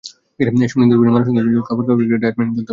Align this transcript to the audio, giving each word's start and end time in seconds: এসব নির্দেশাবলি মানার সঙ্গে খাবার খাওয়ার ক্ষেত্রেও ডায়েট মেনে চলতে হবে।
এসব 0.39 0.49
নির্দেশাবলি 0.81 1.03
মানার 1.09 1.25
সঙ্গে 1.27 1.41
খাবার 1.41 1.63
খাওয়ার 1.67 1.85
ক্ষেত্রেও 1.99 2.21
ডায়েট 2.21 2.35
মেনে 2.39 2.51
চলতে 2.55 2.61
হবে। 2.61 2.69